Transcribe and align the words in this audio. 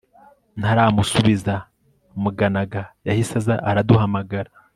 ntaramusubiza 0.59 1.53
muganaga 2.21 2.81
yahise 3.07 3.33
aza 3.39 3.55
araduhamagara 3.69 4.51